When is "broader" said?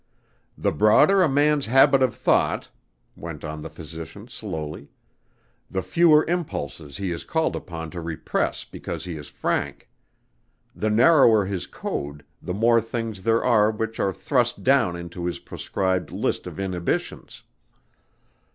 0.71-1.21